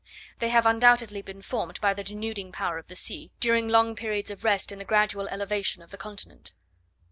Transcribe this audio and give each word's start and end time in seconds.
They 0.39 0.49
have 0.49 0.65
undoubtedly 0.65 1.21
been 1.21 1.43
formed 1.43 1.79
by 1.79 1.93
the 1.93 2.03
denuding 2.03 2.51
power 2.51 2.79
of 2.79 2.87
the 2.87 2.95
sea, 2.95 3.29
during 3.39 3.67
long 3.67 3.95
periods 3.95 4.31
of 4.31 4.43
rest 4.43 4.71
in 4.71 4.79
the 4.79 4.83
gradual 4.83 5.27
elevation 5.27 5.83
of 5.83 5.91
the 5.91 5.95
continent. 5.97 6.53